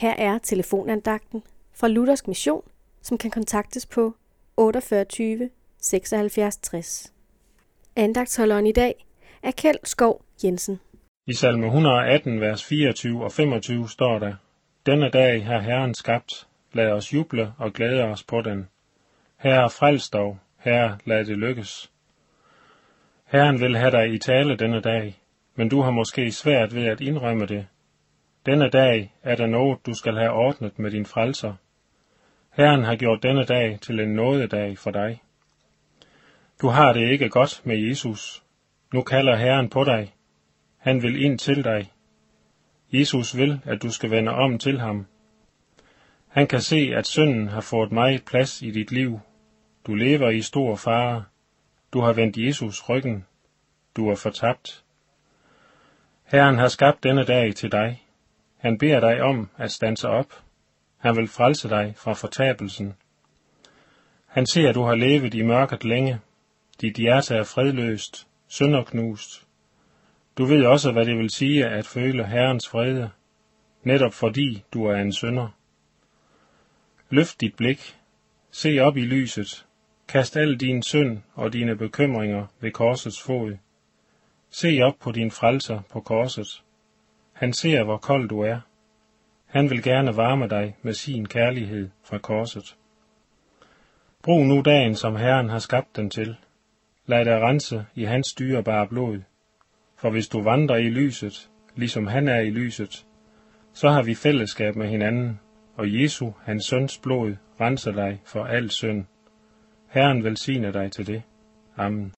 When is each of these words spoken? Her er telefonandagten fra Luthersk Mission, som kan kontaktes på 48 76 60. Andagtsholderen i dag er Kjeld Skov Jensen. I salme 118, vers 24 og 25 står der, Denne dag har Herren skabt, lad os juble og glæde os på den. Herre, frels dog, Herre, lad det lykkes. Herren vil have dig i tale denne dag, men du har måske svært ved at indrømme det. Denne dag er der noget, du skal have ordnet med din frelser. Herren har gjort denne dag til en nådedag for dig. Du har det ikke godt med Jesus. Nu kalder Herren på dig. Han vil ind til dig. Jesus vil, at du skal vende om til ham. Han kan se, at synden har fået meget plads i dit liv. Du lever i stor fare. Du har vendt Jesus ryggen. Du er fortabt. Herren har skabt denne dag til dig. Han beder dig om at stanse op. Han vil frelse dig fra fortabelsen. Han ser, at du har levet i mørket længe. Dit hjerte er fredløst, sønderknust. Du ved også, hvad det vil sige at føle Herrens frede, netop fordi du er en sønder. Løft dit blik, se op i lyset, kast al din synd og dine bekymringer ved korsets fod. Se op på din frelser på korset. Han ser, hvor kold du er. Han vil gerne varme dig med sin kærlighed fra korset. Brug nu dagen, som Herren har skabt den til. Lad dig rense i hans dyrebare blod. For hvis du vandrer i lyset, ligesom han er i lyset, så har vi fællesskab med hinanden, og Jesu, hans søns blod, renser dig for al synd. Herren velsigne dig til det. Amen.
Her 0.00 0.14
er 0.18 0.38
telefonandagten 0.38 1.42
fra 1.74 1.88
Luthersk 1.88 2.28
Mission, 2.28 2.62
som 3.02 3.18
kan 3.18 3.30
kontaktes 3.30 3.86
på 3.86 4.14
48 4.56 5.50
76 5.82 6.56
60. 6.56 7.12
Andagtsholderen 7.96 8.66
i 8.66 8.72
dag 8.72 9.06
er 9.42 9.50
Kjeld 9.50 9.78
Skov 9.84 10.22
Jensen. 10.44 10.80
I 11.26 11.34
salme 11.34 11.66
118, 11.66 12.40
vers 12.40 12.64
24 12.64 13.24
og 13.24 13.32
25 13.32 13.88
står 13.88 14.18
der, 14.18 14.34
Denne 14.86 15.10
dag 15.10 15.44
har 15.44 15.60
Herren 15.60 15.94
skabt, 15.94 16.48
lad 16.72 16.92
os 16.92 17.12
juble 17.12 17.52
og 17.58 17.72
glæde 17.72 18.04
os 18.04 18.22
på 18.22 18.40
den. 18.40 18.68
Herre, 19.36 19.70
frels 19.70 20.10
dog, 20.10 20.38
Herre, 20.58 20.98
lad 21.04 21.24
det 21.24 21.38
lykkes. 21.38 21.90
Herren 23.24 23.60
vil 23.60 23.76
have 23.76 23.90
dig 23.90 24.14
i 24.14 24.18
tale 24.18 24.56
denne 24.56 24.80
dag, 24.80 25.20
men 25.54 25.68
du 25.68 25.80
har 25.80 25.90
måske 25.90 26.32
svært 26.32 26.74
ved 26.74 26.84
at 26.84 27.00
indrømme 27.00 27.46
det. 27.46 27.66
Denne 28.46 28.70
dag 28.70 29.14
er 29.22 29.36
der 29.36 29.46
noget, 29.46 29.86
du 29.86 29.94
skal 29.94 30.16
have 30.16 30.30
ordnet 30.30 30.78
med 30.78 30.90
din 30.90 31.06
frelser. 31.06 31.54
Herren 32.50 32.84
har 32.84 32.96
gjort 32.96 33.22
denne 33.22 33.44
dag 33.44 33.78
til 33.80 34.00
en 34.00 34.14
nådedag 34.14 34.78
for 34.78 34.90
dig. 34.90 35.22
Du 36.60 36.68
har 36.68 36.92
det 36.92 37.10
ikke 37.10 37.28
godt 37.28 37.62
med 37.64 37.78
Jesus. 37.78 38.42
Nu 38.92 39.02
kalder 39.02 39.36
Herren 39.36 39.70
på 39.70 39.84
dig. 39.84 40.14
Han 40.78 41.02
vil 41.02 41.24
ind 41.24 41.38
til 41.38 41.64
dig. 41.64 41.92
Jesus 42.92 43.36
vil, 43.36 43.60
at 43.64 43.82
du 43.82 43.90
skal 43.90 44.10
vende 44.10 44.32
om 44.32 44.58
til 44.58 44.80
ham. 44.80 45.06
Han 46.28 46.46
kan 46.46 46.60
se, 46.60 46.92
at 46.96 47.06
synden 47.06 47.48
har 47.48 47.60
fået 47.60 47.92
meget 47.92 48.24
plads 48.24 48.62
i 48.62 48.70
dit 48.70 48.92
liv. 48.92 49.20
Du 49.86 49.94
lever 49.94 50.30
i 50.30 50.40
stor 50.40 50.76
fare. 50.76 51.24
Du 51.92 52.00
har 52.00 52.12
vendt 52.12 52.36
Jesus 52.36 52.88
ryggen. 52.88 53.26
Du 53.96 54.08
er 54.08 54.14
fortabt. 54.14 54.84
Herren 56.24 56.58
har 56.58 56.68
skabt 56.68 57.02
denne 57.02 57.24
dag 57.24 57.54
til 57.54 57.72
dig. 57.72 58.02
Han 58.60 58.78
beder 58.78 59.00
dig 59.00 59.22
om 59.22 59.48
at 59.58 59.70
stanse 59.70 60.08
op. 60.08 60.32
Han 60.98 61.16
vil 61.16 61.28
frelse 61.28 61.68
dig 61.68 61.94
fra 61.96 62.12
fortabelsen. 62.12 62.94
Han 64.26 64.46
ser, 64.46 64.68
at 64.68 64.74
du 64.74 64.82
har 64.82 64.94
levet 64.94 65.34
i 65.34 65.42
mørket 65.42 65.84
længe. 65.84 66.20
Dit 66.80 66.96
hjerte 66.96 67.34
er 67.34 67.44
fredløst, 67.44 68.28
sønderknust. 68.48 69.46
Du 70.38 70.44
ved 70.44 70.66
også, 70.66 70.92
hvad 70.92 71.04
det 71.04 71.18
vil 71.18 71.30
sige 71.30 71.66
at 71.66 71.86
føle 71.86 72.26
Herrens 72.26 72.68
frede, 72.68 73.10
netop 73.82 74.12
fordi 74.12 74.64
du 74.74 74.84
er 74.84 74.96
en 74.96 75.12
sønder. 75.12 75.48
Løft 77.10 77.40
dit 77.40 77.56
blik, 77.56 77.96
se 78.50 78.78
op 78.80 78.96
i 78.96 79.04
lyset, 79.04 79.66
kast 80.08 80.36
al 80.36 80.56
din 80.56 80.82
synd 80.82 81.18
og 81.34 81.52
dine 81.52 81.76
bekymringer 81.76 82.46
ved 82.60 82.70
korsets 82.70 83.22
fod. 83.22 83.56
Se 84.50 84.80
op 84.82 84.94
på 85.00 85.12
din 85.12 85.30
frelser 85.30 85.80
på 85.92 86.00
korset. 86.00 86.62
Han 87.40 87.52
ser, 87.52 87.84
hvor 87.84 87.96
kold 87.96 88.28
du 88.28 88.40
er. 88.40 88.60
Han 89.46 89.70
vil 89.70 89.82
gerne 89.82 90.16
varme 90.16 90.48
dig 90.48 90.76
med 90.82 90.94
sin 90.94 91.28
kærlighed 91.28 91.90
fra 92.02 92.18
korset. 92.18 92.76
Brug 94.22 94.46
nu 94.46 94.60
dagen, 94.60 94.94
som 94.94 95.16
Herren 95.16 95.48
har 95.48 95.58
skabt 95.58 95.96
den 95.96 96.10
til. 96.10 96.36
Lad 97.06 97.24
dig 97.24 97.40
rense 97.40 97.84
i 97.94 98.04
hans 98.04 98.32
dyrebare 98.34 98.86
blod. 98.88 99.20
For 99.96 100.10
hvis 100.10 100.28
du 100.28 100.42
vandrer 100.42 100.76
i 100.76 100.90
lyset, 100.90 101.50
ligesom 101.74 102.06
han 102.06 102.28
er 102.28 102.40
i 102.40 102.50
lyset, 102.50 103.06
så 103.72 103.88
har 103.88 104.02
vi 104.02 104.14
fællesskab 104.14 104.76
med 104.76 104.88
hinanden, 104.88 105.40
og 105.76 106.02
Jesu, 106.02 106.30
hans 106.44 106.64
søns 106.64 106.98
blod, 106.98 107.36
renser 107.60 107.92
dig 107.92 108.20
for 108.24 108.44
al 108.44 108.70
synd. 108.70 109.04
Herren 109.88 110.24
velsigne 110.24 110.72
dig 110.72 110.92
til 110.92 111.06
det. 111.06 111.22
Amen. 111.76 112.14